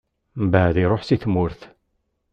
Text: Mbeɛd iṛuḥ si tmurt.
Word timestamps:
Mbeɛd 0.43 0.75
iṛuḥ 0.83 1.01
si 1.05 1.17
tmurt. 1.23 1.61